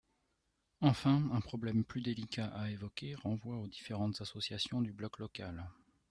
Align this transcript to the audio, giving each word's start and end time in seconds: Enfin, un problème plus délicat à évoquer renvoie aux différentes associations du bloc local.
Enfin, 0.79 1.29
un 1.31 1.41
problème 1.41 1.83
plus 1.83 2.01
délicat 2.01 2.47
à 2.47 2.71
évoquer 2.71 3.13
renvoie 3.13 3.57
aux 3.57 3.67
différentes 3.67 4.19
associations 4.19 4.81
du 4.81 4.93
bloc 4.93 5.19
local. 5.19 5.69